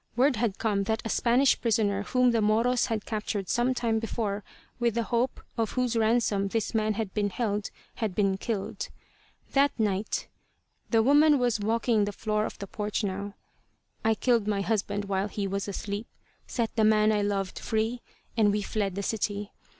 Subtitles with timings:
[0.15, 4.37] Word had come that a Spanish prisoner whom the Moros had captured some time before,
[4.37, 4.43] and
[4.79, 8.89] with the hope of whose ransom this man had been held, had been killed.
[9.51, 10.27] "That night"
[10.89, 13.35] the woman was walking the floor of the porch now
[14.03, 16.07] "I killed my husband while he was asleep,
[16.47, 18.01] set the man I loved free,
[18.35, 19.51] and we fled the city.